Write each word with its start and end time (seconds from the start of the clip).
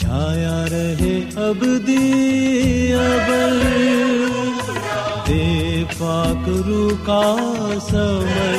چھایا 0.00 0.64
رہے 0.70 1.16
اب 1.36 1.64
دے 1.86 1.98
پاک 5.98 6.48
رو 6.66 6.88
کا 7.04 7.22
سمر۔ 7.90 8.54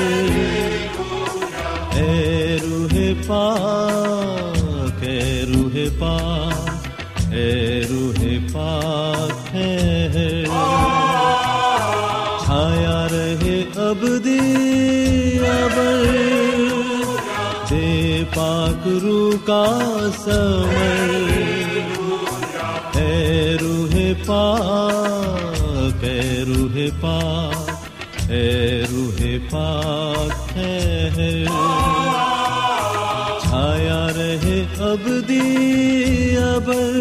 اے 1.95 2.57
روح 2.63 2.93
پاک، 3.27 5.03
اے 5.03 5.45
روح 5.47 5.77
پاک، 5.99 7.33
اے 7.33 7.81
روح 7.89 8.23
پاک 8.53 9.55
ہے۔ 9.55 10.43
چھایا 12.45 13.07
رہے 13.11 13.61
اب 13.75 14.05
ابر 14.05 14.17
دے 14.17 14.39
پاک 18.33 18.87
رو 19.01 19.31
کا 19.45 19.65
سمر 20.17 21.11
اے 22.97 23.57
روح 23.61 23.95
پاک، 24.25 26.03
اے 26.03 26.43
روح 26.47 26.77
پاک، 27.01 27.69
اے 28.31 28.83
روح 28.91 29.21
پاک 29.49 30.57
ہے۔ 30.57 31.45
چھایا 33.41 34.07
رہے 34.15 34.63
اب 34.79 35.09
ابر۔ 36.55 36.97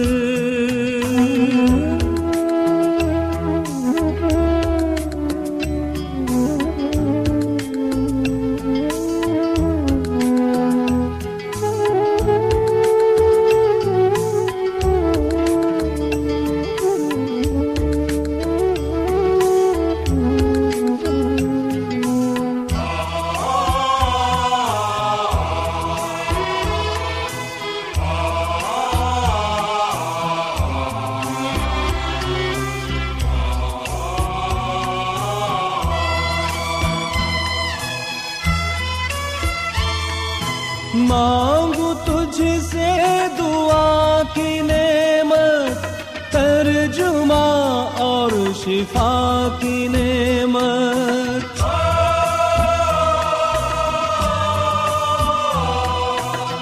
کی 44.40 44.60
نعمت 44.60 46.32
ترجمہ 46.32 47.88
اور 47.98 48.30
شفا 48.64 49.48
کی 49.60 49.88
نعمت۔ 49.88 51.62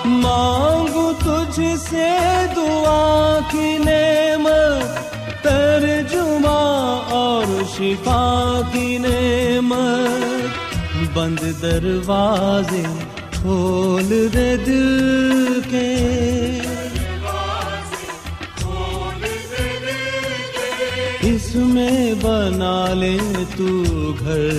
مانگو 0.05 1.12
تجھ 1.12 1.61
سے 1.91 2.11
دعا 2.56 3.38
کی 3.50 3.78
نعمت، 3.78 5.43
ترجمہ 5.43 7.03
اور 7.11 7.62
شفا 7.77 8.61
کی 8.72 8.99
نعمت۔ 8.99 10.09
بند 11.15 11.62
دروازے 11.62 12.83
کھول 13.33 14.28
دے 14.34 14.56
دل 14.56 15.61
کے۔ 15.71 16.38
بنا 22.59 22.95
لے 22.95 23.17
تو 23.57 24.13
گھر۔ 24.21 24.57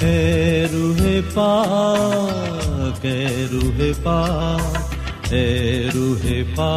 اے 0.00 0.66
روح 0.72 1.02
پا 1.34 1.52
اے 3.02 3.46
روح 3.52 3.80
پا 4.02 4.20
اے 5.30 5.46
روح 5.94 6.26
پا 6.56 6.72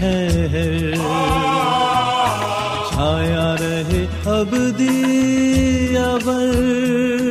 ہے۔ 0.00 0.92
چھایا 2.88 3.54
رہے 3.60 4.06
اب 4.24 4.54
دیا 4.78 6.04
ابر 6.04 7.21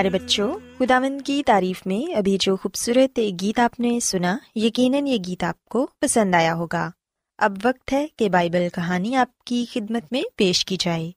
پیارے 0.00 0.18
بچوں، 0.18 0.54
خداوند 0.78 1.20
کی 1.22 1.42
تعریف 1.46 1.86
میں 1.86 2.14
ابھی 2.14 2.36
جو 2.40 2.56
خوبصورت 2.56 3.20
گیت 3.42 3.58
آپ 3.58 3.80
نے 3.80 4.00
سنا، 4.00 4.38
یقیناً 4.54 5.06
یہ 5.06 5.16
گیت 5.26 5.44
آپ 5.44 5.64
کو 5.64 5.86
پسند 6.00 6.34
آیا 6.34 6.54
ہوگا۔ 6.54 6.90
اب 7.38 7.56
وقت 7.64 7.92
ہے 7.92 8.06
کہ 8.16 8.28
بائبل 8.28 8.68
کہانی 8.74 9.16
آپ 9.16 9.38
کی 9.38 9.64
خدمت 9.72 10.02
میں 10.10 10.22
پیش 10.36 10.64
کی 10.64 10.76
جائے۔ 10.80 11.10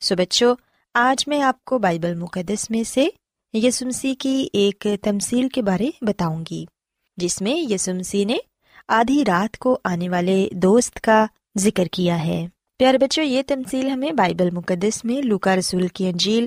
سو 0.00 0.16
بچوں، 0.16 0.54
آج 0.94 1.28
میں 1.28 1.42
آپ 1.42 1.64
کو 1.64 1.78
بائبل 1.78 2.14
مقدس 2.14 2.70
میں 2.70 2.82
سے 2.82 3.08
یسمسی 3.52 4.14
کی 4.14 4.48
ایک 4.52 4.86
تمثیل 5.02 5.48
کے 5.48 5.62
بارے 5.62 5.90
بتاؤں 6.00 6.44
گی، 6.50 6.64
جس 7.16 7.42
میں 7.42 7.72
یسمسی 7.72 8.24
نے 8.24 8.36
آدھی 8.88 9.24
رات 9.24 9.58
کو 9.58 9.78
آنے 9.84 10.08
والے 10.08 10.48
دوست 10.52 11.00
کا 11.00 11.26
ذکر 11.58 11.84
کیا 11.84 12.24
ہے۔ 12.24 12.46
پیارے 12.78 12.98
بچوں، 12.98 13.24
یہ 13.24 13.42
تمثیل 13.46 13.88
ہمیں 13.88 14.12
بائبل 14.12 14.50
مقدس 14.50 15.04
میں 15.04 15.22
لوکا 15.22 15.56
رسول 15.56 15.88
کی 15.88 16.08
انجیل 16.08 16.46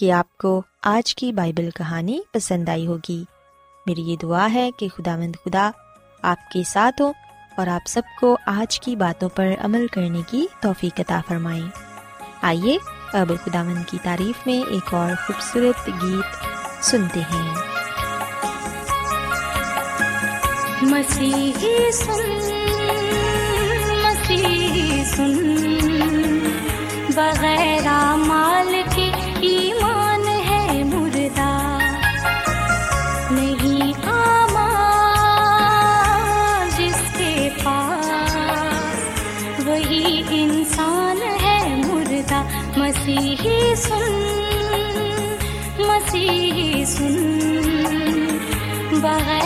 کہ 0.00 0.12
آپ 0.12 0.38
کو 0.38 0.62
آج 0.82 1.14
کی 1.14 1.32
بائبل 1.32 1.70
کہانی 1.70 2.20
پسند 2.32 2.68
آئی 2.68 2.86
ہوگی۔ 2.86 3.24
میری 3.86 4.00
یہ 4.00 4.16
دعا 4.16 4.48
ہے 4.52 4.70
کہ 4.78 4.88
خدا 4.88 5.16
مند 5.16 5.36
خدا 5.44 5.70
آپ 6.22 6.50
کے 6.50 6.62
ساتھ 6.66 7.02
ہو 7.02 7.12
اور 7.56 7.66
آپ 7.66 7.88
سب 7.88 8.02
کو 8.20 8.36
آج 8.46 8.80
کی 8.80 8.96
باتوں 8.96 9.28
پر 9.28 9.48
عمل 9.60 9.86
کرنے 9.86 10.22
کی 10.26 10.46
توفیق 10.60 11.00
عطا 11.00 11.20
فرمائیں 11.28 11.66
آئیے 12.42 12.78
اب 13.12 13.32
خدا 13.44 13.62
مند 13.62 13.82
کی 13.86 13.98
تعریف 14.02 14.46
میں 14.46 14.62
ایک 14.70 14.94
اور 14.94 15.10
خوبصورت 15.26 15.88
گیت 15.88 16.84
سنتے 16.84 17.20
ہیں۔ 17.20 17.54
مسیحی 20.82 21.92
سن 21.92 22.36
مسیحی 24.02 25.04
سن، 25.04 26.38
بغیر 27.14 28.49
سن 43.80 44.14
مسیحی 45.88 46.84
سن۔ 46.84 47.16
بغیر 49.02 49.39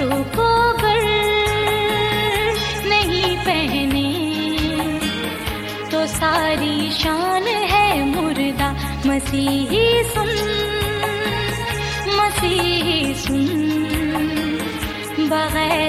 یسو 0.00 0.22
کو 0.34 0.72
گر 0.82 1.04
نہیں 2.84 3.44
پہنے، 3.44 4.12
تو 5.90 6.06
ساری 6.06 6.90
شان 6.98 7.46
ہے 7.46 8.04
مردہ۔ 8.04 8.72
مسیحی 9.04 10.02
سن 10.14 10.28
مسیحی 12.16 13.12
سن۔ 13.16 13.44
بغیر 15.18 15.87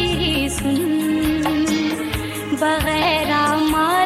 میری 0.00 0.48
سن 0.48 0.76
بغیر 2.60 3.30
مال 3.72 3.99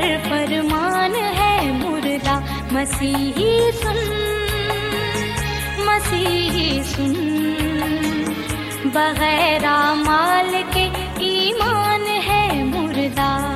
پر 0.00 0.46
فرمان 0.46 1.14
ہے 1.14 1.72
مردہ 1.72 2.38
مسیحی 2.72 3.70
سن 3.82 3.98
مسیحی 5.86 6.82
سن۔ 6.84 7.14
بغیر 8.92 9.64
مال 10.06 10.62
کے 10.72 10.88
ایمان 11.18 12.06
ہے 12.26 12.64
مردہ 12.64 13.55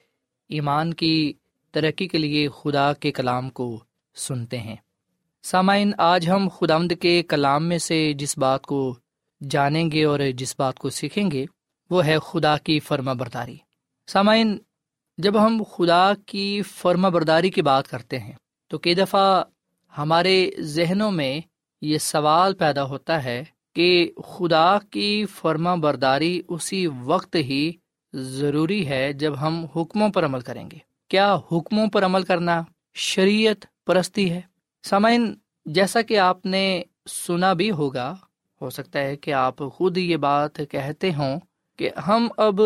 ایمان 0.51 0.93
کی 0.93 1.33
ترقی 1.71 2.07
کے 2.07 2.17
لیے 2.17 2.49
خدا 2.61 2.93
کے 2.93 3.11
کلام 3.11 3.49
کو 3.49 3.83
سنتے 4.15 4.57
ہیں۔ 4.57 4.75
سامعین، 5.43 5.91
آج 5.97 6.29
ہم 6.29 6.47
خدامد 6.59 6.93
کے 7.01 7.23
کلام 7.23 7.65
میں 7.65 7.77
سے 7.77 8.13
جس 8.13 8.37
بات 8.37 8.61
کو 8.61 8.95
جانیں 9.49 9.91
گے 9.91 10.03
اور 10.05 10.19
جس 10.37 10.55
بات 10.59 10.79
کو 10.79 10.89
سیکھیں 10.89 11.31
گے، 11.31 11.45
وہ 11.89 12.05
ہے 12.05 12.17
خدا 12.19 12.57
کی 12.57 12.79
فرما 12.79 13.13
برداری۔ 13.13 13.57
سامعین، 14.07 14.57
جب 15.17 15.45
ہم 15.45 15.63
خدا 15.77 16.11
کی 16.25 16.61
فرما 16.61 17.09
برداری 17.09 17.49
کی 17.49 17.61
بات 17.61 17.87
کرتے 17.87 18.19
ہیں، 18.19 18.33
تو 18.67 18.77
کئی 18.77 18.95
دفعہ 18.95 19.43
ہمارے 19.97 20.51
ذہنوں 20.59 21.11
میں 21.11 21.41
یہ 21.81 21.97
سوال 21.97 22.53
پیدا 22.53 22.83
ہوتا 22.83 23.23
ہے 23.23 23.43
کہ 23.75 24.11
خدا 24.27 24.77
کی 24.89 25.25
فرما 25.25 25.75
برداری 25.75 26.41
اسی 26.47 26.87
وقت 26.87 27.35
ہی 27.35 27.71
ضروری 28.13 28.87
ہے 28.87 29.13
جب 29.13 29.41
ہم 29.41 29.65
حکموں 29.75 30.09
پر 30.09 30.25
عمل 30.25 30.39
کریں 30.39 30.71
گے۔ 30.71 30.77
کیا 31.07 31.35
حکموں 31.51 31.87
پر 31.87 32.05
عمل 32.05 32.23
کرنا 32.23 32.63
شریعت 32.93 33.65
پرستی 33.85 34.31
ہے؟ 34.31 34.41
سامعین، 34.83 35.35
جیسا 35.65 36.01
کہ 36.01 36.19
آپ 36.19 36.45
نے 36.45 36.83
سنا 37.09 37.53
بھی 37.53 37.71
ہوگا، 37.71 38.15
ہو 38.61 38.69
سکتا 38.69 38.99
ہے 38.99 39.15
کہ 39.15 39.33
آپ 39.33 39.55
خود 39.73 39.97
یہ 39.97 40.17
بات 40.17 40.61
کہتے 40.69 41.13
ہوں 41.13 41.39
کہ 41.77 41.89
ہم 42.07 42.27
اب 42.37 42.61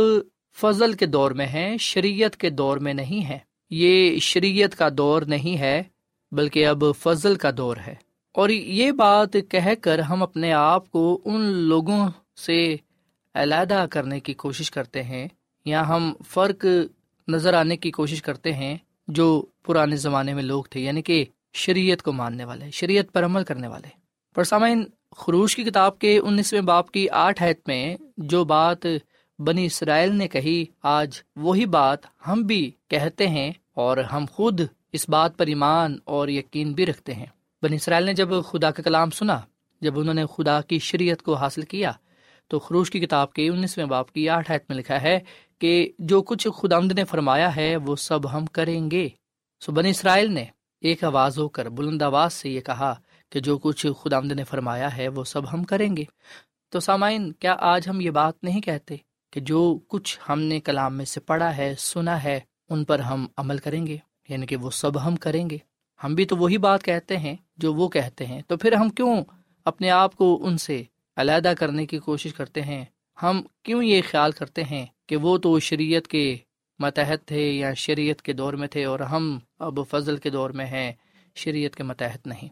فضل 0.57 0.93
کے 0.93 1.05
دور 1.05 1.31
میں 1.31 1.45
ہیں، 1.45 1.77
شریعت 1.77 2.37
کے 2.37 2.49
دور 2.49 2.77
میں 2.77 2.93
نہیں 2.93 3.25
ہے 3.25 3.39
یہ 3.69 4.19
شریعت 4.19 4.75
کا 4.75 4.89
دور 4.97 5.21
نہیں 5.21 5.57
ہے، 5.57 5.83
بلکہ 6.31 6.67
اب 6.67 6.83
فضل 6.99 7.35
کا 7.35 7.49
دور 7.57 7.77
ہے۔ 7.87 7.95
اور 8.33 8.49
یہ 8.49 8.91
بات 8.91 9.37
کہہ 9.49 9.73
کر 9.81 9.99
ہم 9.99 10.23
اپنے 10.23 10.53
آپ 10.53 10.91
کو 10.91 11.21
ان 11.25 11.41
لوگوں 11.45 12.07
سے 12.45 12.75
علیحدہ 13.35 13.85
کرنے 13.91 14.19
کی 14.19 14.33
کوشش 14.33 14.71
کرتے 14.71 15.03
ہیں 15.03 15.27
یا 15.65 15.87
ہم 15.87 16.13
فرق 16.27 16.65
نظر 17.27 17.53
آنے 17.53 17.77
کی 17.77 17.91
کوشش 17.91 18.21
کرتے 18.21 18.53
ہیں 18.53 18.77
جو 19.07 19.45
پرانے 19.63 19.95
زمانے 19.95 20.33
میں 20.33 20.43
لوگ 20.43 20.63
تھے 20.63 20.79
یعنی 20.79 21.01
کہ 21.01 21.25
شریعت 21.53 22.01
کو 22.01 22.11
ماننے 22.11 22.45
والے، 22.45 22.71
شریعت 22.71 23.13
پر 23.13 23.25
عمل 23.25 23.43
کرنے 23.43 23.67
والے۔ 23.67 23.87
پر 24.35 24.43
سامعین 24.43 24.83
خروش 25.17 25.55
کی 25.55 25.63
کتاب 25.63 25.99
کے 25.99 26.17
انیسویں 26.17 26.61
باپ 26.61 26.91
کی 26.91 27.09
آٹھ 27.09 27.43
حید 27.43 27.55
میں 27.67 27.97
جو 28.17 28.43
بات 28.43 28.77
بنی 29.39 29.65
اسرائیل 29.65 30.15
نے 30.15 30.27
کہی، 30.27 30.65
آج 30.83 31.21
وہی 31.35 31.65
بات 31.65 31.99
ہم 32.27 32.41
بھی 32.41 32.71
کہتے 32.87 33.27
ہیں 33.27 33.51
اور 33.73 33.97
ہم 33.97 34.25
خود 34.31 34.61
اس 34.93 35.09
بات 35.09 35.37
پر 35.37 35.47
ایمان 35.47 35.97
اور 36.03 36.27
یقین 36.27 36.73
بھی 36.73 36.85
رکھتے 36.85 37.13
ہیں۔ 37.13 37.25
بنی 37.61 37.75
اسرائیل 37.75 38.05
نے 38.05 38.13
جب 38.13 38.29
خدا 38.45 38.71
کا 38.71 38.83
کلام 38.83 39.09
سنا، 39.09 39.39
جب 39.81 39.99
انہوں 39.99 40.13
نے 40.13 40.25
خدا 40.37 40.61
کی 40.61 40.79
شریعت 40.79 41.21
کو 41.21 41.33
حاصل 41.33 41.61
کیا 41.61 41.91
تو 42.47 42.59
خروش 42.59 42.91
کی 42.91 42.99
کتاب 42.99 43.33
کے 43.33 43.47
انیسویں 43.47 43.85
باپ 43.85 44.11
کی 44.11 44.29
آٹھ 44.29 44.51
آیت 44.51 44.63
میں 44.69 44.77
لکھا 44.77 45.01
ہے 45.01 45.19
کہ 45.59 45.91
جو 45.99 46.21
کچھ 46.21 46.47
خدا 46.57 46.79
نے 46.79 47.03
فرمایا 47.03 47.55
ہے، 47.55 47.77
وہ 47.77 47.95
سب 47.95 48.37
ہم 48.37 48.45
کریں 48.45 48.91
گے۔ 48.91 49.09
سو 49.59 49.71
بن 49.71 49.85
اسرائیل 49.85 50.31
نے 50.31 50.45
ایک 50.81 51.03
آواز 51.03 51.39
ہو 51.39 51.49
کر 51.49 51.69
بلند 51.69 52.01
آواز 52.01 52.33
سے 52.33 52.49
یہ 52.49 52.61
کہا 52.61 52.93
کہ 53.29 53.39
جو 53.39 53.57
کچھ 53.57 53.87
خدا 54.01 54.19
نے 54.19 54.43
فرمایا 54.43 54.97
ہے، 54.97 55.07
وہ 55.07 55.23
سب 55.23 55.53
ہم 55.53 55.63
کریں 55.63 55.97
گے۔ 55.97 56.03
تو 56.69 56.79
سامعین، 56.79 57.31
کیا 57.31 57.55
آج 57.59 57.89
ہم 57.89 58.01
یہ 58.01 58.11
بات 58.11 58.43
نہیں 58.43 58.61
کہتے 58.61 58.95
کہ 59.31 59.39
جو 59.39 59.79
کچھ 59.87 60.19
ہم 60.29 60.41
نے 60.41 60.59
کلام 60.59 60.97
میں 60.97 61.05
سے 61.05 61.19
پڑھا 61.19 61.57
ہے، 61.57 61.75
سنا 61.77 62.23
ہے، 62.23 62.39
ان 62.69 62.83
پر 62.83 62.99
ہم 62.99 63.27
عمل 63.37 63.57
کریں 63.57 63.87
گے؟ 63.87 63.97
یعنی 64.29 64.45
کہ 64.45 64.55
وہ 64.55 64.69
سب 64.69 65.07
ہم 65.07 65.15
کریں 65.15 65.49
گے۔ 65.49 65.57
ہم 66.03 66.15
بھی 66.15 66.25
تو 66.25 66.37
وہی 66.37 66.57
بات 66.57 66.83
کہتے 66.83 67.17
ہیں 67.17 67.35
جو 67.57 67.73
وہ 67.73 67.89
کہتے 67.89 68.25
ہیں۔ 68.25 68.41
تو 68.47 68.57
پھر 68.57 68.71
ہم 68.73 68.89
کیوں 68.89 69.23
اپنے 69.65 69.89
آپ 69.89 70.15
کو 70.15 70.39
ان 70.47 70.57
سے 70.57 70.83
علیحدہ 71.15 71.53
کرنے 71.59 71.85
کی 71.85 71.99
کوشش 71.99 72.33
کرتے 72.33 72.61
ہیں۔ 72.61 72.85
ہم 73.21 73.41
کیوں 73.63 73.83
یہ 73.83 74.01
خیال 74.11 74.31
کرتے 74.31 74.63
ہیں 74.63 74.85
کہ 75.07 75.15
وہ 75.15 75.37
تو 75.37 75.59
شریعت 75.59 76.07
کے 76.07 76.37
متحد 76.79 77.27
تھے 77.27 77.51
یا 77.51 77.73
شریعت 77.73 78.21
کے 78.21 78.33
دور 78.33 78.53
میں 78.53 78.67
تھے 78.67 78.85
اور 78.85 78.99
ہم 78.99 79.39
اب 79.59 79.79
فضل 79.89 80.17
کے 80.17 80.29
دور 80.29 80.49
میں 80.49 80.65
ہیں، 80.65 80.91
شریعت 81.35 81.75
کے 81.75 81.83
متحد 81.83 82.27
نہیں۔ 82.27 82.49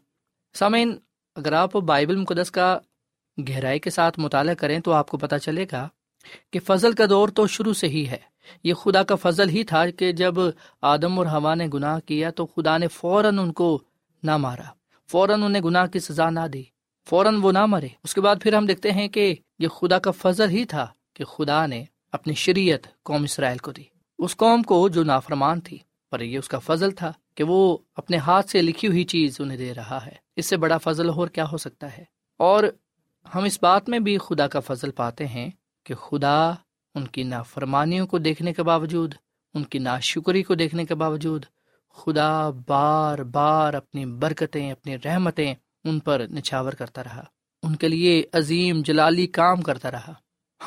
سامعین، 0.53 0.97
اگر 1.35 1.53
آپ 1.53 1.75
بائبل 1.75 2.15
مقدس 2.15 2.51
کا 2.51 2.79
گہرائی 3.37 3.79
کے 3.79 3.89
ساتھ 3.89 4.19
مطالعہ 4.19 4.53
کریں 4.53 4.79
تو 4.79 4.91
آپ 4.91 5.09
کو 5.09 5.17
پتہ 5.17 5.35
چلے 5.35 5.65
گا 5.71 5.87
کہ 6.51 6.59
فضل 6.59 6.91
کا 6.91 7.05
دور 7.09 7.29
تو 7.29 7.47
شروع 7.47 7.73
سے 7.73 7.87
ہی 7.87 8.07
ہے۔ 8.07 8.33
یہ 8.63 8.73
خدا 8.73 9.03
کا 9.03 9.15
فضل 9.15 9.49
ہی 9.49 9.63
تھا 9.63 9.89
کہ 9.89 10.11
جب 10.11 10.33
آدم 10.81 11.19
اور 11.19 11.27
ہوا 11.27 11.55
نے 11.55 11.67
گناہ 11.73 11.99
کیا 11.99 12.29
تو 12.29 12.45
خدا 12.45 12.77
نے 12.77 12.87
فوراً 12.87 13.39
ان 13.39 13.51
کو 13.53 13.81
نہ 14.23 14.37
مارا، 14.37 14.71
فوراً 15.09 15.43
انہیں 15.43 15.63
گناہ 15.63 15.85
کی 15.85 15.99
سزا 15.99 16.29
نہ 16.29 16.47
دی۔ 16.53 16.63
فوراً 17.09 17.35
وہ 17.41 17.51
نہ 17.51 17.65
مرے۔ 17.65 17.87
اس 18.03 18.13
کے 18.13 18.21
بعد 18.21 18.35
پھر 18.41 18.53
ہم 18.53 18.65
دیکھتے 18.65 18.91
ہیں 18.91 19.07
کہ 19.07 19.35
یہ 19.59 19.67
خدا 19.67 19.99
کا 19.99 20.11
فضل 20.11 20.49
ہی 20.49 20.65
تھا 20.65 20.87
کہ 21.13 21.23
خدا 21.23 21.65
نے 21.65 21.83
اپنی 22.11 22.33
شریعت 22.33 23.03
قوم 23.03 23.23
اسرائیل 23.23 23.57
کو 23.57 23.71
دی۔ 23.71 23.83
اس 24.19 24.35
قوم 24.35 24.63
کو 24.63 24.89
جو 24.89 25.03
نافرمان 25.03 25.61
تھی، 25.61 25.77
پر 26.11 26.19
یہ 26.19 26.37
اس 26.37 26.47
کا 26.47 26.59
فضل 26.59 26.91
تھا 26.91 27.13
کہ 27.35 27.43
وہ 27.43 27.77
اپنے 27.95 28.17
ہاتھ 28.17 28.49
سے 28.49 28.61
لکھی 28.61 28.87
ہوئی 28.87 29.03
چیز 29.03 29.41
انہیں 29.41 29.57
دے 29.57 29.73
رہا 29.73 30.05
ہے۔ 30.05 30.11
اس 30.35 30.45
سے 30.45 30.57
بڑا 30.57 30.77
فضل 30.77 31.09
اور 31.09 31.27
کیا 31.27 31.45
ہو 31.51 31.57
سکتا 31.57 31.97
ہے؟ 31.97 32.03
اور 32.37 32.63
ہم 33.35 33.43
اس 33.43 33.59
بات 33.61 33.89
میں 33.89 33.99
بھی 33.99 34.17
خدا 34.17 34.47
کا 34.47 34.59
فضل 34.59 34.91
پاتے 34.91 35.27
ہیں 35.27 35.49
کہ 35.83 35.95
خدا 35.95 36.51
ان 36.95 37.07
کی 37.07 37.23
نافرمانیوں 37.23 38.07
کو 38.07 38.17
دیکھنے 38.17 38.53
کے 38.53 38.63
باوجود، 38.63 39.13
ان 39.53 39.63
کی 39.63 39.79
ناشکری 39.79 40.43
کو 40.43 40.55
دیکھنے 40.55 40.85
کے 40.85 40.95
باوجود 40.95 41.45
خدا 41.89 42.49
بار 42.67 43.19
بار 43.19 43.73
اپنی 43.73 44.05
برکتیں، 44.05 44.71
اپنی 44.71 44.95
رحمتیں 45.05 45.55
ان 45.83 45.99
پر 45.99 46.25
نچھاور 46.31 46.73
کرتا 46.73 47.03
رہا۔ 47.03 47.23
ان 47.63 47.75
کے 47.75 47.87
لیے 47.87 48.23
عظیم 48.33 48.81
جلالی 48.81 49.27
کام 49.27 49.61
کرتا 49.61 49.91
رہا۔ 49.91 50.13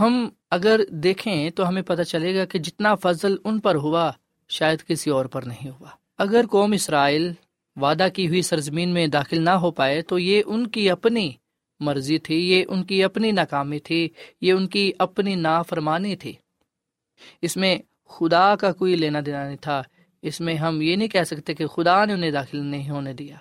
ہم 0.00 0.28
اگر 0.50 0.80
دیکھیں 0.90 1.50
تو 1.50 1.68
ہمیں 1.68 1.82
پتہ 1.82 2.02
چلے 2.02 2.36
گا 2.36 2.44
کہ 2.44 2.58
جتنا 2.58 2.94
فضل 2.94 3.36
ان 3.44 3.60
پر 3.60 3.74
ہوا، 3.74 4.12
شاید 4.48 4.78
کسی 4.86 5.10
اور 5.10 5.24
پر 5.24 5.42
نہیں 5.42 5.70
ہوا۔ 5.70 5.88
اگر 6.18 6.44
قوم 6.50 6.72
اسرائیل 6.72 7.32
وعدہ 7.76 8.06
کی 8.14 8.28
ہوئی 8.28 8.42
سرزمین 8.42 8.88
میں 8.88 9.06
داخل 9.06 9.42
نہ 9.42 9.50
ہو 9.50 9.70
پائے 9.70 10.02
تو 10.02 10.18
یہ 10.18 10.42
ان 10.46 10.66
کی 10.66 10.90
اپنی 10.90 11.32
مرضی 11.80 12.18
تھی، 12.18 12.50
یہ 12.50 12.64
ان 12.68 12.84
کی 12.84 13.04
اپنی 13.04 13.32
ناکامی 13.32 13.78
تھی، 13.78 14.08
یہ 14.40 14.52
ان 14.52 14.66
کی 14.66 14.92
اپنی 14.98 15.34
نافرمانی 15.34 16.16
تھی۔ 16.16 16.32
اس 17.42 17.56
میں 17.56 17.78
خدا 18.08 18.56
کا 18.56 18.72
کوئی 18.72 18.96
لینا 18.96 19.18
دینا 19.26 19.46
نہیں 19.46 19.56
تھا۔ 19.56 19.82
اس 20.22 20.40
میں 20.40 20.54
ہم 20.54 20.82
یہ 20.82 20.96
نہیں 20.96 21.08
کہہ 21.08 21.22
سکتے 21.22 21.54
کہ 21.54 21.66
خدا 21.66 22.04
نے 22.04 22.12
انہیں 22.12 22.30
داخل 22.30 22.64
نہیں 22.64 22.90
ہونے 22.90 23.12
دیا۔ 23.12 23.36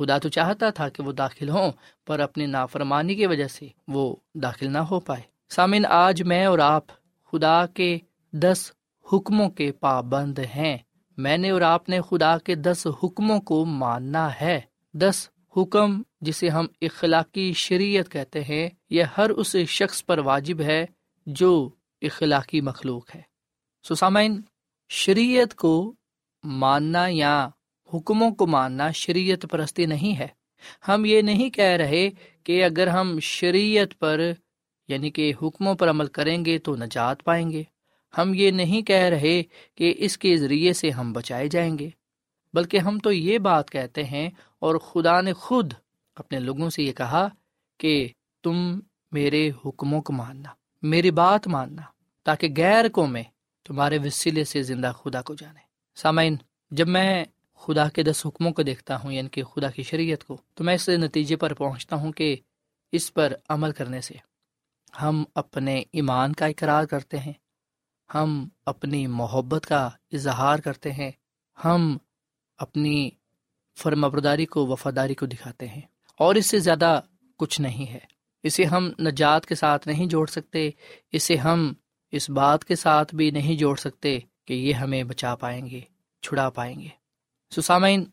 خدا 0.00 0.18
تو 0.18 0.28
چاہتا 0.28 0.70
تھا 0.70 0.88
کہ 0.88 1.02
وہ 1.02 1.12
داخل 1.12 1.48
ہوں، 1.48 1.72
پر 2.06 2.20
اپنی 2.20 2.46
نافرمانی 2.46 3.14
کی 3.14 3.26
وجہ 3.26 3.46
سے 3.46 3.68
وہ 3.88 4.16
داخل 4.34 4.72
نہ 4.72 4.78
ہو 4.78 5.00
پائے۔ 5.00 5.22
سامن 5.48 5.86
آج 5.86 6.22
میں 6.22 6.46
اور 6.46 6.58
آپ 6.58 6.84
خدا 7.32 7.66
کے 7.66 7.98
دس 8.32 8.72
حکموں 9.12 9.50
کے 9.50 9.72
پابند 9.72 10.38
ہیں۔ 10.38 10.78
میں 11.16 11.38
نے 11.38 11.50
اور 11.50 11.60
آپ 11.60 11.88
نے 11.88 12.00
خدا 12.10 12.38
کے 12.38 12.54
دس 12.54 12.86
حکموں 13.04 13.40
کو 13.40 13.64
ماننا 13.64 14.28
ہے۔ 14.40 14.60
دس 14.94 15.28
حکم 15.56 16.02
جسے 16.20 16.48
ہم 16.48 16.66
اخلاقی 16.80 17.52
شریعت 17.52 18.10
کہتے 18.10 18.44
ہیں، 18.44 18.68
یہ 18.90 19.04
ہر 19.16 19.30
اس 19.30 19.56
شخص 19.56 20.04
پر 20.04 20.18
واجب 20.18 20.60
ہے 20.60 20.86
جو 21.26 21.70
اخلاقی 22.02 22.60
مخلوق 22.60 23.14
ہے۔ 23.14 23.22
سسامین 23.88 24.40
شریعت 24.88 25.54
کو 25.54 25.94
ماننا 26.44 27.06
یا 27.08 27.48
حکموں 27.94 28.30
کو 28.30 28.46
ماننا 28.46 28.90
شریعت 28.90 29.46
پرستی 29.50 29.86
نہیں 29.86 30.18
ہے۔ 30.18 30.28
ہم 30.88 31.04
یہ 31.04 31.22
نہیں 31.22 31.50
کہہ 31.50 31.76
رہے 31.76 32.08
کہ 32.44 32.64
اگر 32.64 32.86
ہم 32.86 33.18
شریعت 33.20 33.98
پر 33.98 34.20
یعنی 34.88 35.10
کہ 35.10 35.32
حکموں 35.42 35.74
پر 35.74 35.90
عمل 35.90 36.06
کریں 36.06 36.44
گے 36.44 36.58
تو 36.58 36.76
نجات 36.76 37.22
پائیں 37.24 37.50
گے۔ 37.50 37.62
ہم 38.14 38.34
یہ 38.34 38.50
نہیں 38.50 38.82
کہہ 38.82 39.08
رہے 39.08 39.42
کہ 39.74 39.94
اس 39.98 40.18
کے 40.18 40.36
ذریعے 40.36 40.72
سے 40.72 40.90
ہم 40.90 41.12
بچائے 41.12 41.48
جائیں 41.48 41.78
گے۔ 41.78 41.88
بلکہ 42.54 42.78
ہم 42.78 42.98
تو 42.98 43.12
یہ 43.12 43.38
بات 43.38 43.70
کہتے 43.70 44.04
ہیں، 44.04 44.28
اور 44.58 44.74
خدا 44.78 45.20
نے 45.20 45.32
خود 45.32 45.72
اپنے 46.16 46.38
لوگوں 46.38 46.70
سے 46.70 46.82
یہ 46.82 46.92
کہا 46.92 47.26
کہ 47.80 48.08
تم 48.44 48.78
میرے 49.12 49.50
حکموں 49.64 50.00
کو 50.02 50.12
ماننا، 50.12 50.50
میری 50.82 51.10
بات 51.10 51.46
ماننا، 51.48 51.82
تاکہ 52.26 52.48
غیر 52.56 52.88
کو 52.88 53.06
میں 53.06 53.22
تمہارے 53.66 53.98
وسیلے 53.98 54.44
سے 54.44 54.62
زندہ 54.62 54.92
خدا 54.96 55.22
کو 55.22 55.34
جانے 55.34 55.60
سامعین، 55.96 56.36
جب 56.70 56.88
میں 56.88 57.24
خدا 57.60 57.88
کے 57.88 58.02
دس 58.02 58.26
حکموں 58.26 58.52
کو 58.52 58.62
دیکھتا 58.62 59.02
ہوں 59.04 59.12
یعنی 59.12 59.28
کہ 59.28 59.42
خدا 59.42 59.70
کی 59.70 59.82
شریعت 59.82 60.24
کو۔ 60.24 60.36
تو 60.54 60.64
میں 60.64 60.74
اس 60.74 60.88
نتیجے 60.88 61.36
پر 61.36 61.54
پہنچتا 61.54 61.96
ہوں 61.96 62.12
کہ 62.12 62.36
اس 62.92 63.14
پر 63.14 63.32
عمل 63.48 63.72
کرنے 63.72 64.00
سے 64.00 64.14
ہم 65.02 65.24
اپنے 65.34 65.82
ایمان 65.92 66.32
کا 66.32 66.46
اقرار 66.46 66.84
کرتے 66.84 67.18
ہیں، 67.18 67.32
ہم 68.14 68.48
اپنی 68.66 69.06
محبت 69.06 69.66
کا 69.66 69.90
اظہار 70.12 70.58
کرتے 70.58 70.92
ہیں، 70.92 71.10
ہم 71.64 71.98
اپنی 72.58 73.10
فرما 73.78 74.08
برداری 74.08 74.46
کو، 74.46 74.66
وفاداری 74.66 75.14
کو 75.14 75.26
دکھاتے 75.26 75.68
ہیں۔ 75.68 75.82
اور 76.18 76.34
اس 76.34 76.46
سے 76.46 76.58
زیادہ 76.58 77.00
کچھ 77.36 77.60
نہیں 77.60 77.92
ہے۔ 77.92 77.98
اسے 78.42 78.64
ہم 78.64 78.90
نجات 79.00 79.46
کے 79.46 79.54
ساتھ 79.54 79.88
نہیں 79.88 80.06
جوڑ 80.06 80.26
سکتے، 80.26 80.70
اسے 81.12 81.36
ہم 81.36 81.72
اس 82.10 82.30
بات 82.30 82.64
کے 82.64 82.76
ساتھ 82.76 83.14
بھی 83.14 83.30
نہیں 83.30 83.56
جوڑ 83.56 83.76
سکتے 83.76 84.18
کہ 84.44 84.54
یہ 84.54 84.72
ہمیں 84.72 85.04
بچا 85.04 85.34
پائیں 85.34 85.66
گے، 85.66 85.80
چھڑا 86.22 86.50
پائیں 86.50 86.80
گے۔ 86.80 86.99
سسامین، 87.52 88.04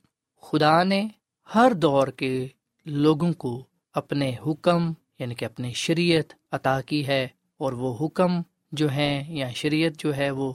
خدا 0.44 0.84
نے 0.84 1.08
ہر 1.56 1.72
دور 1.74 2.08
کے 2.08 2.48
لوگوں 2.86 3.34
کو 3.34 3.52
اپنے 3.96 4.32
حکم 4.48 4.92
یعنی 5.20 5.36
کہ 5.36 5.46
اپنی 5.46 5.74
شریعت 5.74 6.34
عطا 6.52 6.80
کی 6.82 7.06
ہے، 7.08 7.28
اور 7.58 7.74
وہ 7.74 7.96
حکم 8.02 8.42
جو 8.72 8.90
ہیں 8.90 9.24
یا 9.34 9.50
شریعت 9.52 10.00
جو 10.00 10.16
ہے 10.18 10.30
وہ 10.32 10.52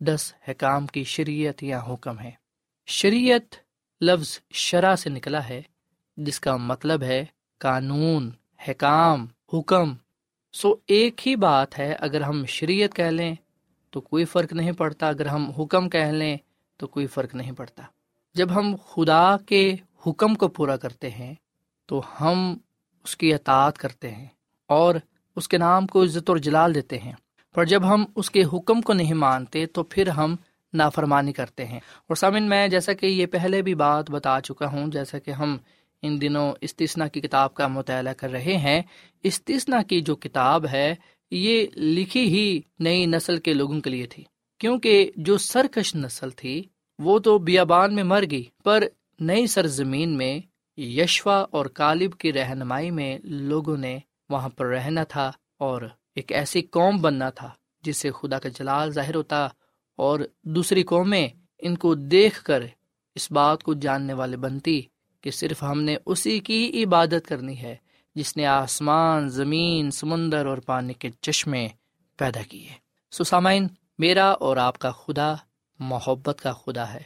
دس 0.00 0.32
حکام 0.48 0.86
کی 0.86 1.04
شریعت 1.04 1.62
یا 1.62 1.80
حکم 1.88 2.18
ہے۔ 2.18 2.30
شریعت 2.88 3.54
لفظ 4.00 4.38
شرح 4.50 4.96
سے 4.96 5.10
نکلا 5.10 5.48
ہے، 5.48 5.62
جس 6.16 6.40
کا 6.40 6.56
مطلب 6.56 7.02
ہے 7.02 7.24
قانون، 7.58 8.30
حکام، 8.68 9.26
حکم۔ 9.52 9.94
سو 10.54 10.74
ایک 10.86 11.26
ہی 11.28 11.36
بات 11.36 11.78
ہے، 11.78 11.92
اگر 11.92 12.20
ہم 12.20 12.44
شریعت 12.46 12.94
کہہ 12.94 13.04
لیں 13.04 13.34
تو 13.90 14.00
کوئی 14.00 14.24
فرق 14.24 14.52
نہیں 14.52 14.72
پڑتا، 14.72 15.08
اگر 15.08 15.26
ہم 15.26 15.50
حکم 15.50 15.88
کہہ 15.88 16.12
لیں 16.12 16.36
تو 16.76 16.86
کوئی 16.86 17.06
فرق 17.06 17.34
نہیں 17.34 17.52
پڑتا۔ 17.52 17.82
جب 18.38 18.54
ہم 18.54 18.76
خدا 18.88 19.36
کے 19.36 19.74
حکم 20.06 20.34
کو 20.34 20.48
پورا 20.48 20.76
کرتے 20.76 21.10
ہیں، 21.10 21.34
تو 21.86 22.02
ہم 22.20 22.56
اس 23.04 23.16
کی 23.16 23.34
اطاعت 23.34 23.78
کرتے 23.78 24.10
ہیں 24.10 24.26
اور 24.66 24.94
اس 25.36 25.48
کے 25.48 25.58
نام 25.58 25.86
کو 25.86 26.02
عزت 26.02 26.28
اور 26.28 26.36
جلال 26.36 26.74
دیتے 26.74 26.98
ہیں۔ 26.98 27.12
پر 27.54 27.64
جب 27.64 27.94
ہم 27.94 28.04
اس 28.16 28.30
کے 28.30 28.42
حکم 28.52 28.80
کو 28.80 28.92
نہیں 28.92 29.14
مانتے، 29.14 29.66
تو 29.66 29.82
پھر 29.82 30.08
ہم 30.08 30.36
نافرمانی 30.74 31.32
کرتے 31.32 31.64
ہیں۔ 31.64 31.78
اور 31.78 32.16
سامن 32.16 32.42
میں 32.42 32.68
جیسا 32.68 32.92
کہ 32.92 33.06
یہ 33.06 33.26
پہلے 33.26 33.62
بھی 33.62 33.74
بات 33.74 34.10
بتا 34.10 34.40
چکا 34.40 34.66
ہوں، 34.66 34.86
جیسا 34.86 35.18
کہ 35.18 35.30
ہم 35.30 35.56
ان 36.02 36.20
دنوں 36.20 36.52
استثنا 36.60 37.06
کی 37.08 37.20
کتاب 37.20 37.54
کا 37.54 37.68
مطالعہ 37.68 38.12
کر 38.12 38.30
رہے 38.30 38.56
ہیں 38.56 38.82
استثنا 39.22 39.82
کی 39.82 40.00
جو 40.00 40.16
کتاب 40.16 40.66
ہے، 40.66 40.94
یہ 41.30 41.66
لکھی 41.76 42.24
ہی 42.24 42.60
نئی 42.78 43.06
نسل 43.06 43.36
کے 43.36 43.52
لوگوں 43.52 43.80
کے 43.80 43.90
لیے 43.90 44.06
تھی۔ 44.06 44.24
کیونکہ 44.58 45.10
جو 45.16 45.38
سرکش 45.38 45.94
نسل 45.94 46.30
تھی 46.30 46.62
وہ 46.98 47.18
تو 47.18 47.38
بیابان 47.38 47.94
میں 47.94 48.02
مر 48.02 48.24
گئی، 48.30 48.44
پر 48.64 48.84
نئی 49.20 49.46
سرزمین 49.46 50.16
میں 50.16 50.40
یشوا 50.80 51.44
اور 51.50 51.66
کالب 51.66 52.14
کی 52.14 52.32
رہنمائی 52.32 52.90
میں 52.90 53.18
لوگوں 53.24 53.76
نے 53.76 53.98
وہاں 54.28 54.48
پر 54.48 54.66
رہنا 54.66 55.04
تھا 55.04 55.32
اور 55.58 55.82
ایک 56.14 56.32
ایسی 56.32 56.62
قوم 56.62 57.00
بننا 57.00 57.30
تھا 57.30 57.50
جس 57.82 57.96
سے 57.96 58.10
خدا 58.10 58.38
کا 58.38 58.48
جلال 58.48 58.90
ظاہر 58.90 59.14
ہوتا 59.14 59.48
اور 59.96 60.20
دوسری 60.42 60.82
قومیں 60.82 61.28
ان 61.58 61.76
کو 61.76 61.94
دیکھ 61.94 62.44
کر 62.44 62.62
اس 63.14 63.32
بات 63.32 63.62
کو 63.62 63.74
جاننے 63.74 64.12
والے 64.12 64.36
بنتی 64.36 64.82
کہ 65.20 65.30
صرف 65.30 65.62
ہم 65.62 65.82
نے 65.82 65.96
اسی 66.06 66.40
کی 66.40 66.84
عبادت 66.84 67.28
کرنی 67.28 67.58
ہے 67.58 67.76
جس 68.14 68.36
نے 68.36 68.46
آسمان، 68.46 69.28
زمین، 69.28 69.90
سمندر 69.90 70.46
اور 70.46 70.58
پانی 70.58 70.92
کے 70.92 71.10
چشمے 71.20 71.68
پیدا 72.16 72.42
کیے۔ 72.42 72.68
سسامین 73.10 73.66
میرا 73.98 74.30
اور 74.30 74.56
آپ 74.56 74.78
کا 74.78 74.90
خدا 74.90 75.34
محبت 75.78 76.40
کا 76.42 76.52
خدا 76.52 76.92
ہے، 76.92 77.00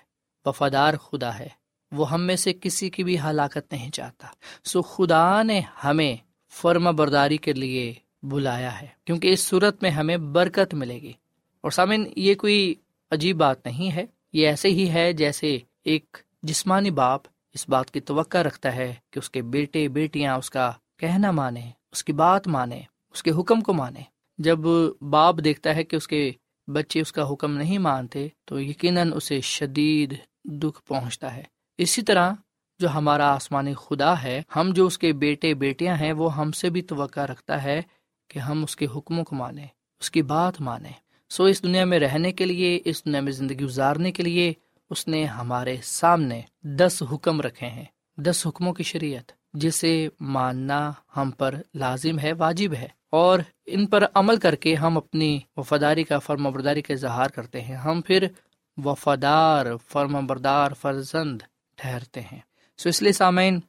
وفادار 0.44 0.94
خدا 0.94 1.38
ہے۔ 1.38 1.48
وہ 1.92 2.10
ہم 2.10 2.22
میں 2.22 2.36
سے 2.36 2.52
کسی 2.60 2.90
کی 2.90 3.04
بھی 3.04 3.20
ہلاکت 3.20 3.72
نہیں 3.72 3.90
چاہتا۔ 3.90 4.26
سو 4.64 4.82
خدا 4.82 5.42
نے 5.42 5.60
ہمیں 5.84 6.16
فرما 6.50 6.90
برداری 6.90 7.36
کے 7.36 7.52
لیے 7.52 7.94
بلایا 8.22 8.80
ہے، 8.80 8.86
کیونکہ 9.04 9.32
اس 9.32 9.40
صورت 9.40 9.82
میں 9.82 9.90
ہمیں 9.90 10.16
برکت 10.16 10.74
ملے 10.74 10.94
گی۔ 10.94 11.12
اور 11.60 11.70
سامن 11.70 12.04
یہ 12.16 12.34
کوئی 12.34 12.74
عجیب 13.10 13.36
بات 13.36 13.66
نہیں 13.66 13.92
ہے۔ 13.92 14.04
یہ 14.32 14.48
ایسے 14.48 14.68
ہی 14.68 14.90
ہے 14.90 15.12
جیسے 15.12 15.58
ایک 15.84 16.16
جسمانی 16.42 16.90
باپ 16.90 17.22
اس 17.54 17.68
بات 17.68 17.90
کی 17.90 18.00
توقع 18.00 18.38
رکھتا 18.38 18.74
ہے 18.74 18.94
کہ 19.10 19.18
اس 19.18 19.30
کے 19.30 19.42
بیٹے، 19.42 19.88
بیٹیاں 19.88 20.36
اس 20.36 20.50
کا 20.50 20.72
کہنا 20.96 21.30
مانے 21.30 21.70
اس 21.92 22.04
کی 22.04 22.12
بات 22.12 22.48
مانے 22.48 22.80
اس 23.12 23.22
کے 23.22 23.30
حکم 23.30 23.60
کو 23.60 23.72
مانے 23.72 24.00
جب 24.38 24.58
باپ 25.10 25.36
دیکھتا 25.44 25.74
ہے 25.74 25.84
کہ 25.84 25.96
اس 25.96 26.08
کے 26.08 26.30
بچے 26.66 27.00
اس 27.00 27.12
کا 27.12 27.32
حکم 27.32 27.56
نہیں 27.56 27.78
مانتے 27.78 28.28
تو 28.44 28.60
یقیناً 28.60 29.12
اسے 29.12 29.40
شدید 29.40 30.14
دکھ 30.44 30.82
پہنچتا 30.86 31.36
ہے۔ 31.36 31.42
اسی 31.78 32.02
طرح 32.02 32.32
جو 32.78 32.94
ہمارا 32.94 33.34
آسمانی 33.34 33.74
خدا 33.74 34.22
ہے، 34.22 34.42
ہم 34.56 34.70
جو 34.74 34.86
اس 34.86 34.98
کے 34.98 35.12
بیٹے 35.12 35.54
بیٹیاں 35.54 35.96
ہیں، 35.96 36.12
وہ 36.12 36.36
ہم 36.36 36.52
سے 36.52 36.70
بھی 36.70 36.82
توقع 36.82 37.20
رکھتا 37.20 37.62
ہے 37.62 37.82
کہ 38.28 38.38
ہم 38.38 38.62
اس 38.62 38.76
کے 38.76 38.86
حکموں 38.96 39.24
کو 39.24 39.36
مانیں، 39.36 39.66
اس 40.00 40.10
کی 40.10 40.22
بات 40.22 40.60
مانیں۔ 40.60 40.92
سو 41.30 41.44
اس 41.44 41.62
دنیا 41.62 41.84
میں 41.84 41.98
رہنے 41.98 42.32
کے 42.32 42.46
لیے، 42.46 42.80
اس 42.84 43.04
دنیا 43.04 43.20
میں 43.20 43.32
زندگی 43.32 43.64
گزارنے 43.64 44.12
کے 44.12 44.22
لیے، 44.22 44.52
اس 44.90 45.08
نے 45.08 45.24
ہمارے 45.24 45.76
سامنے 45.82 46.40
دس 46.62 47.02
حکم 47.12 47.40
رکھے 47.40 47.66
ہیں، 47.66 47.84
دس 48.16 48.46
حکموں 48.46 48.72
کی 48.72 48.82
شریعت۔ 48.82 49.41
جسے 49.54 50.08
ماننا 50.20 50.92
ہم 51.16 51.30
پر 51.30 51.54
لازم 51.74 52.18
ہے، 52.18 52.32
واجب 52.32 52.74
ہے۔ 52.74 52.88
اور 53.10 53.38
ان 53.66 53.86
پر 53.86 54.04
عمل 54.14 54.36
کر 54.36 54.54
کے 54.54 54.74
ہم 54.74 54.96
اپنی 54.96 55.40
وفاداری 55.56 56.04
کا 56.04 56.18
فرم 56.18 56.50
برداری 56.50 56.82
کا 56.82 56.94
اظہار 56.94 57.30
کرتے 57.30 57.60
ہیں۔ 57.60 57.76
ہم 57.76 58.00
پھر 58.00 58.26
وفادار 58.84 59.66
فرم 59.88 60.26
بردار، 60.26 60.72
فرزند 60.72 61.42
ٹھہرتے 61.76 62.20
ہیں۔ 62.20 62.38
سو 62.78 62.88
اس 62.88 63.02
لیے 63.02 63.12
سامعین، 63.12 63.60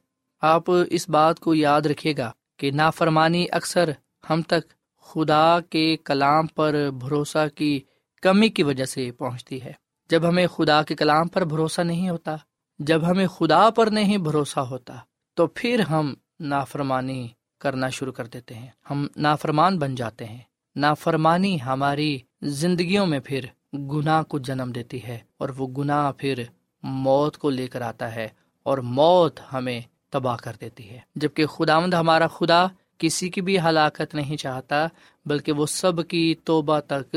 آپ 0.42 0.62
اس 0.90 1.08
بات 1.08 1.40
کو 1.40 1.54
یاد 1.54 1.80
رکھیے 1.80 2.14
گا 2.18 2.32
کہ 2.56 2.70
نافرمانی 2.70 3.46
اکثر 3.52 3.90
ہم 4.30 4.42
تک 4.42 4.68
خدا 5.02 5.60
کے 5.70 5.96
کلام 6.04 6.46
پر 6.46 6.90
بھروسہ 7.00 7.48
کی 7.54 7.80
کمی 8.22 8.48
کی 8.48 8.62
وجہ 8.62 8.84
سے 8.84 9.12
پہنچتی 9.12 9.62
ہے۔ 9.62 9.72
جب 10.10 10.28
ہمیں 10.28 10.46
خدا 10.46 10.82
کے 10.82 10.94
کلام 10.94 11.28
پر 11.28 11.44
بھروسہ 11.44 11.80
نہیں 11.80 12.08
ہوتا، 12.08 12.36
جب 12.78 13.10
ہمیں 13.10 13.26
خدا 13.26 13.70
پر 13.70 13.86
نہیں 13.86 14.18
بھروسہ 14.18 14.60
ہوتا 14.60 14.96
تو 15.34 15.46
پھر 15.46 15.80
ہم 15.80 16.14
نافرمانی 16.40 17.28
کرنا 17.58 17.88
شروع 17.88 18.12
کر 18.12 18.26
دیتے 18.26 18.54
ہیں۔ 18.54 18.66
ہم 18.90 19.06
نافرمان 19.16 19.78
بن 19.78 19.94
جاتے 19.94 20.24
ہیں۔ 20.24 20.38
نافرمانی 20.76 21.62
ہماری 21.62 22.18
زندگیوں 22.42 23.06
میں 23.06 23.20
پھر 23.24 23.44
گناہ 23.74 24.22
کو 24.22 24.38
جنم 24.38 24.72
دیتی 24.74 25.04
ہے 25.04 25.18
اور 25.38 25.48
وہ 25.48 25.68
گناہ 25.68 26.12
پھر 26.18 26.42
موت 26.82 27.38
کو 27.38 27.50
لے 27.50 27.66
کر 27.66 27.80
آتا 27.80 28.14
ہے 28.14 28.28
اور 28.62 28.78
موت 28.78 29.40
ہمیں 29.52 29.80
تباہ 30.10 30.36
کر 30.36 30.52
دیتی 30.60 30.90
ہے۔ 30.90 30.98
جبکہ 31.14 31.46
خدا 31.46 31.78
مند 31.78 31.94
ہمارا 31.94 32.26
خدا 32.26 32.66
کسی 32.98 33.28
کی 33.28 33.40
بھی 33.40 33.60
ہلاکت 33.60 34.14
نہیں 34.14 34.36
چاہتا، 34.36 34.86
بلکہ 35.26 35.52
وہ 35.52 35.66
سب 35.66 36.08
کی 36.08 36.34
توبہ 36.44 36.80
تک 36.80 37.16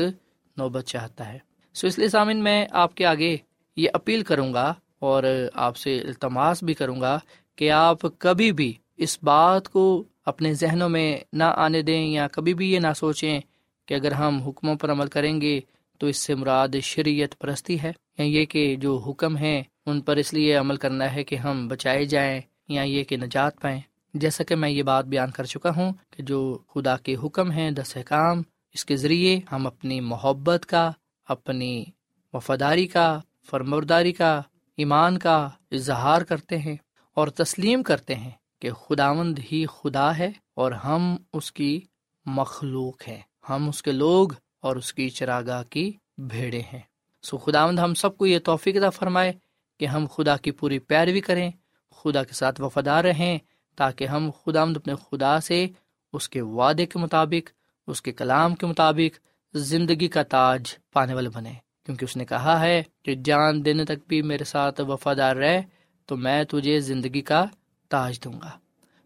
نوبت 0.56 0.84
چاہتا 0.84 1.32
ہے۔ 1.32 1.38
سو 1.74 1.86
اس 1.86 1.98
لیے 1.98 2.08
سامن 2.08 2.36
میں 2.36 2.66
آپ 2.70 2.94
کے 2.94 3.06
آگے 3.06 3.36
یہ 3.76 3.88
اپیل 3.92 4.22
کروں 4.22 4.54
گا 4.54 4.74
اور 4.98 5.24
آپ 5.54 5.76
سے 5.76 6.00
التماس 6.00 6.62
بھی 6.62 6.74
کروں 6.74 7.00
گا 7.00 7.18
کہ 7.58 7.70
آپ 7.70 7.98
کبھی 8.18 8.52
بھی 8.52 8.72
اس 8.96 9.18
بات 9.22 9.68
کو 9.68 10.04
اپنے 10.26 10.54
ذہنوں 10.54 10.88
میں 10.88 11.18
نہ 11.32 11.44
آنے 11.44 11.82
دیں 11.82 12.06
یا 12.06 12.28
کبھی 12.28 12.54
بھی 12.54 12.72
یہ 12.72 12.78
نہ 12.78 12.92
سوچیں 12.96 13.40
کہ 13.86 13.94
اگر 13.94 14.12
ہم 14.12 14.42
حکموں 14.42 14.74
پر 14.74 14.92
عمل 14.92 15.06
کریں 15.06 15.40
گے 15.40 15.60
تو 15.98 16.06
اس 16.06 16.16
سے 16.16 16.34
مراد 16.34 16.68
شریعت 16.82 17.38
پرستی 17.38 17.82
ہے 17.82 17.92
یا 18.18 18.24
یہ 18.24 18.44
کہ 18.44 18.76
جو 18.76 18.96
حکم 18.96 19.36
ہیں 19.36 19.62
ان 19.86 20.00
پر 20.00 20.16
اس 20.16 20.32
لیے 20.34 20.54
عمل 20.54 20.76
کرنا 20.76 21.14
ہے 21.14 21.24
کہ 21.24 21.36
ہم 21.36 21.68
بچائے 21.68 22.04
جائیں 22.04 22.40
یا 22.68 22.82
یہ 22.82 23.04
کہ 23.04 23.16
نجات 23.16 23.60
پائیں۔ 23.60 23.80
جیسا 24.14 24.44
کہ 24.44 24.56
میں 24.56 24.70
یہ 24.70 24.82
بات 24.82 25.04
بیان 25.04 25.30
کر 25.30 25.44
چکا 25.44 25.70
ہوں 25.76 25.92
کہ 26.16 26.22
جو 26.22 26.58
خدا 26.68 26.96
کے 26.96 27.16
حکم 27.24 27.50
ہیں 27.50 27.70
دس 27.70 27.98
کام 28.06 28.42
اس 28.74 28.84
کے 28.84 28.96
ذریعے 28.96 29.40
ہم 29.52 29.66
اپنی 29.66 30.00
محبت 30.00 30.66
کا، 30.66 30.90
اپنی 31.28 31.84
وفاداری 32.32 32.86
کا 32.86 33.20
فرمرداری 33.50 34.12
کا، 34.12 34.42
ایمان 34.76 35.18
کا 35.18 35.48
اظہار 35.70 36.22
کرتے 36.22 36.58
ہیں۔ 36.58 36.76
اور 37.18 37.28
تسلیم 37.28 37.82
کرتے 37.82 38.14
ہیں 38.14 38.30
کہ 38.60 38.70
خداوند 38.70 39.38
ہی 39.52 39.66
خدا 39.66 40.18
ہے 40.18 40.30
اور 40.54 40.72
ہم 40.72 41.16
اس 41.32 41.52
کی 41.52 41.80
مخلوق 42.26 43.08
ہیں۔ 43.08 43.20
ہم 43.50 43.68
اس 43.68 43.82
کے 43.82 43.92
لوگ 43.92 44.28
اور 44.60 44.76
اس 44.76 44.94
کی 44.94 45.10
چراگاہ 45.10 45.62
کی 45.62 45.92
بھیڑے 46.18 46.60
ہیں۔ 46.72 46.80
سو 47.22 47.38
خداوند 47.38 47.78
ہم 47.78 47.94
سب 47.94 48.18
کو 48.18 48.26
یہ 48.26 48.38
توفیق 48.38 48.76
فرمائے 48.94 49.32
کہ 49.78 49.86
ہم 49.86 50.06
خدا 50.14 50.36
کی 50.36 50.50
پوری 50.50 50.78
پیروی 50.78 51.20
کریں، 51.20 51.50
خدا 51.90 52.24
کے 52.24 52.32
ساتھ 52.32 52.60
وفادار 52.60 53.04
رہیں، 53.04 53.38
تاکہ 53.76 54.06
ہم 54.06 54.30
خداوند 54.44 54.76
اپنے 54.76 54.94
خدا 55.10 55.40
سے 55.40 55.66
اس 56.12 56.28
کے 56.28 56.40
وعدے 56.40 56.86
کے 56.86 56.98
مطابق، 56.98 57.50
اس 57.86 58.02
کے 58.02 58.12
کلام 58.12 58.54
کے 58.54 58.66
مطابق 58.66 59.18
زندگی 59.56 60.08
کا 60.08 60.22
تاج 60.22 60.62
پانے 60.92 61.14
والے 61.14 61.28
بنے 61.28 61.52
کیونکہ 61.86 62.04
اس 62.04 62.16
نے 62.16 62.24
کہا 62.24 62.60
ہے 62.60 62.82
کہ 63.02 63.14
جان 63.14 63.64
دینے 63.64 63.84
تک 63.84 64.08
بھی 64.08 64.22
میرے 64.22 64.44
ساتھ 64.44 64.80
وفادار 64.80 65.36
رہے 65.36 65.77
تو 66.08 66.16
میں 66.16 66.44
تجھے 66.44 66.80
زندگی 66.80 67.20
کا 67.20 67.44
تاج 67.88 68.24
دوں 68.24 68.32
گا۔ 68.32 68.50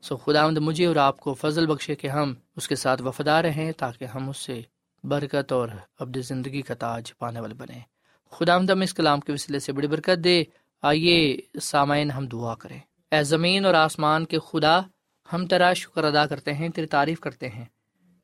سو 0.02 0.16
خدا 0.16 0.46
مند 0.46 0.58
مجھے 0.58 0.86
اور 0.86 0.96
آپ 0.96 1.20
کو 1.20 1.34
فضل 1.34 1.66
بخشے 1.66 1.94
کہ 1.94 2.06
ہم 2.06 2.34
اس 2.56 2.68
کے 2.68 2.74
ساتھ 2.74 3.02
وفادار 3.02 3.44
رہیں 3.44 3.72
تاکہ 3.72 4.04
ہم 4.04 4.28
اس 4.28 4.36
سے 4.36 4.60
برکت 5.04 5.52
اور 5.52 5.68
ابد 5.98 6.18
زندگی 6.18 6.62
کا 6.62 6.74
تاج 6.74 7.18
پانے 7.18 7.40
والے 7.40 7.54
بنے 7.54 7.78
خدا 8.30 8.54
آمد 8.54 8.70
ہم 8.70 8.80
اس 8.80 8.94
کلام 8.94 9.20
کے 9.20 9.32
وسیلے 9.32 9.58
سے 9.58 9.72
بڑی 9.72 9.86
برکت 9.86 10.24
دے۔ 10.24 10.44
آئیے 10.82 11.36
سامعین 11.62 12.10
ہم 12.10 12.26
دعا 12.26 12.54
کریں۔ 12.54 12.78
اے 13.10 13.22
زمین 13.22 13.64
اور 13.64 13.74
آسمان 13.74 14.24
کے 14.24 14.38
خدا، 14.38 14.80
ہم 15.32 15.46
تیرا 15.46 15.72
شکر 15.72 16.04
ادا 16.04 16.26
کرتے 16.26 16.54
ہیں، 16.54 16.68
تیری 16.68 16.86
تعریف 16.86 17.20
کرتے 17.20 17.48
ہیں۔ 17.48 17.64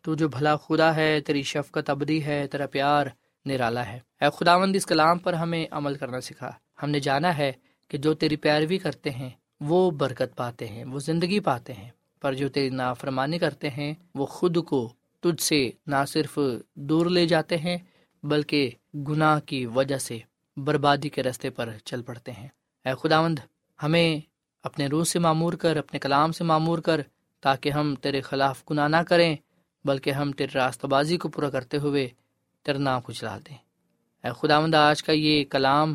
تو 0.02 0.14
جو 0.14 0.28
بھلا 0.28 0.56
خدا 0.56 0.96
ہے، 0.96 1.20
تیری 1.20 1.42
شفقت 1.42 1.90
ابدی 1.90 2.24
ہے، 2.24 2.46
تیرا 2.46 2.66
پیار 2.66 3.06
نرالا 3.44 3.86
ہے۔ 3.86 4.00
اے 4.20 4.26
خداوند، 4.38 4.76
اس 4.76 4.86
کلام 4.86 5.18
پر 5.18 5.32
ہمیں 5.32 5.66
عمل 5.70 5.94
کرنا 5.94 6.20
سکھا۔ 6.20 6.52
ہم 6.82 6.90
نے 6.90 7.00
جانا 7.00 7.38
ہے 7.38 7.52
کہ 7.88 7.98
جو 7.98 8.14
تیری 8.14 8.36
پیروی 8.36 8.78
کرتے 8.78 9.10
ہیں، 9.10 9.30
وہ 9.60 9.90
برکت 9.90 10.36
پاتے 10.36 10.68
ہیں، 10.68 10.84
وہ 10.84 10.98
زندگی 10.98 11.40
پاتے 11.40 11.72
ہیں۔ 11.72 11.90
پر 12.20 12.34
جو 12.34 12.48
تیری 12.48 12.68
نافرمانی 12.68 13.38
کرتے 13.38 13.70
ہیں، 13.70 13.94
وہ 14.14 14.26
خود 14.26 14.64
کو 14.64 14.92
تجھ 15.20 15.42
سے 15.42 15.70
نہ 15.86 15.96
صرف 16.08 16.38
دور 16.74 17.06
لے 17.06 17.26
جاتے 17.26 17.56
ہیں، 17.56 17.78
بلکہ 18.22 18.70
گناہ 18.94 19.40
کی 19.40 19.66
وجہ 19.66 19.98
سے 19.98 20.18
بربادی 20.56 21.08
کے 21.08 21.22
رستے 21.22 21.50
پر 21.50 21.68
چل 21.84 22.02
پڑتے 22.02 22.32
ہیں۔ 22.32 22.48
اے 22.84 22.92
خداوند، 23.02 23.38
ہمیں 23.82 24.20
اپنے 24.62 24.86
روح 24.86 25.04
سے 25.04 25.18
معمور 25.18 25.52
کر، 25.52 25.76
اپنے 25.76 25.98
کلام 25.98 26.32
سے 26.32 26.44
معمور 26.44 26.78
کر، 26.78 27.00
تاکہ 27.40 27.70
ہم 27.70 27.94
تیرے 27.94 28.20
خلاف 28.20 28.62
گناہ 28.70 28.88
نہ 28.88 29.02
کریں، 29.08 29.36
بلکہ 29.84 30.10
ہم 30.10 30.32
تیرے 30.32 30.58
راستہ 30.58 30.86
بازی 30.86 31.16
کو 31.16 31.28
پورا 31.28 31.50
کرتے 31.50 31.76
ہوئے 31.76 32.08
تیرا 32.62 32.78
نام 32.78 33.00
کو 33.00 33.12
چلا 33.12 33.38
دیں۔ 33.38 33.56
اے 34.24 34.30
خداوند، 34.38 34.74
آج 34.74 35.02
کا 35.02 35.12
یہ 35.12 35.44
کلام 35.44 35.94